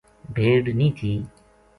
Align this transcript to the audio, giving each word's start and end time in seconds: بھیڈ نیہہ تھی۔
بھیڈ 0.35 0.63
نیہہ 0.79 0.95
تھی۔ 0.97 1.11